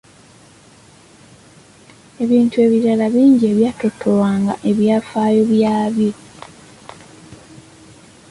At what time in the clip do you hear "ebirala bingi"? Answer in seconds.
2.65-3.45